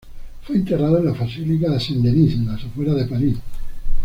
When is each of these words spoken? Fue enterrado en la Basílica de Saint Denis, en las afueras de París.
Fue 0.41 0.55
enterrado 0.55 0.97
en 0.97 1.05
la 1.05 1.11
Basílica 1.13 1.69
de 1.69 1.79
Saint 1.79 2.01
Denis, 2.01 2.33
en 2.33 2.47
las 2.47 2.63
afueras 2.63 2.95
de 2.95 3.05
París. 3.05 3.37